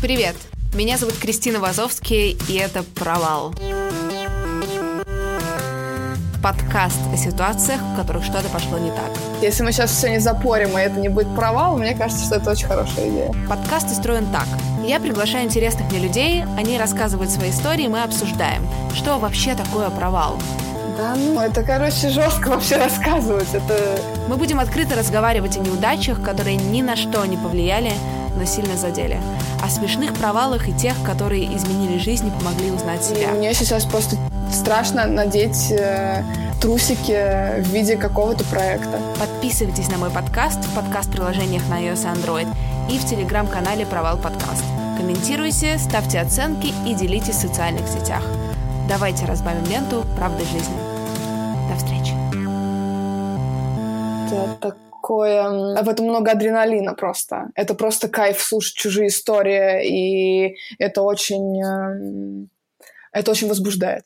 Привет! 0.00 0.34
Меня 0.72 0.96
зовут 0.96 1.18
Кристина 1.18 1.60
Вазовский, 1.60 2.38
и 2.48 2.54
это 2.54 2.82
«Провал». 2.82 3.52
Подкаст 6.42 6.98
о 7.12 7.16
ситуациях, 7.18 7.82
в 7.82 7.96
которых 7.96 8.24
что-то 8.24 8.48
пошло 8.48 8.78
не 8.78 8.90
так. 8.92 9.10
Если 9.42 9.62
мы 9.62 9.72
сейчас 9.72 9.90
все 9.90 10.08
не 10.08 10.18
запорим, 10.18 10.78
и 10.78 10.80
это 10.80 10.98
не 10.98 11.10
будет 11.10 11.34
провал, 11.36 11.76
мне 11.76 11.94
кажется, 11.94 12.24
что 12.24 12.36
это 12.36 12.52
очень 12.52 12.66
хорошая 12.66 13.10
идея. 13.10 13.34
Подкаст 13.46 13.90
устроен 13.90 14.24
так. 14.32 14.46
Я 14.86 15.00
приглашаю 15.00 15.44
интересных 15.44 15.90
мне 15.90 16.00
людей, 16.00 16.44
они 16.56 16.78
рассказывают 16.78 17.30
свои 17.30 17.50
истории, 17.50 17.86
мы 17.86 18.02
обсуждаем, 18.02 18.66
что 18.94 19.18
вообще 19.18 19.54
такое 19.54 19.90
провал. 19.90 20.38
Да, 20.96 21.14
ну, 21.14 21.40
это, 21.40 21.62
короче, 21.62 22.08
жестко 22.08 22.48
вообще 22.48 22.76
рассказывать. 22.78 23.52
Это... 23.52 24.00
Мы 24.28 24.36
будем 24.36 24.60
открыто 24.60 24.96
разговаривать 24.96 25.58
о 25.58 25.60
неудачах, 25.60 26.22
которые 26.22 26.56
ни 26.56 26.80
на 26.80 26.96
что 26.96 27.24
не 27.26 27.36
повлияли, 27.36 27.92
но 28.36 28.46
сильно 28.46 28.76
задели. 28.76 29.20
Смешных 29.70 30.12
провалах 30.14 30.68
и 30.68 30.72
тех, 30.72 31.00
которые 31.04 31.56
изменили 31.56 31.96
жизнь 31.96 32.26
и 32.26 32.30
помогли 32.30 32.72
узнать 32.72 33.04
себя. 33.04 33.30
И 33.30 33.38
мне 33.38 33.54
сейчас 33.54 33.84
просто 33.84 34.16
страшно 34.52 35.06
надеть 35.06 35.70
э, 35.70 36.24
трусики 36.60 37.62
в 37.62 37.68
виде 37.68 37.96
какого-то 37.96 38.44
проекта. 38.44 39.00
Подписывайтесь 39.18 39.88
на 39.88 39.96
мой 39.96 40.10
подкаст 40.10 40.58
в 40.64 40.74
подкаст-приложениях 40.74 41.62
на 41.68 41.80
iOS 41.80 42.02
и 42.02 42.18
Android 42.18 42.48
и 42.90 42.98
в 42.98 43.06
телеграм-канале 43.08 43.86
«Провал 43.86 44.18
подкаст». 44.18 44.64
Комментируйте, 44.98 45.78
ставьте 45.78 46.20
оценки 46.20 46.74
и 46.86 46.94
делитесь 46.94 47.36
в 47.36 47.40
социальных 47.40 47.86
сетях. 47.86 48.22
Давайте 48.88 49.24
разбавим 49.24 49.64
ленту 49.66 50.04
правды 50.16 50.44
жизни. 50.44 50.76
До 51.70 51.76
встречи. 51.76 52.12
Это 54.26 54.74
такое... 55.10 55.82
В 55.82 55.88
этом 55.88 56.06
много 56.06 56.32
адреналина 56.32 56.94
просто. 56.94 57.50
Это 57.54 57.74
просто 57.74 58.08
кайф 58.08 58.40
слушать 58.40 58.76
чужие 58.76 59.08
истории, 59.08 59.86
и 59.86 60.56
это 60.78 61.02
очень... 61.02 61.62
э, 61.62 62.46
Это 63.12 63.32
очень 63.32 63.48
возбуждает. 63.48 64.04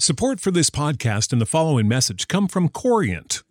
Support 0.00 0.40
for 0.40 0.50
this 0.50 0.70
podcast 0.70 1.32
and 1.32 1.40
the 1.40 1.46
following 1.46 1.86
message 1.86 2.26
come 2.28 2.48
from 2.48 2.68
Corient. 2.68 3.42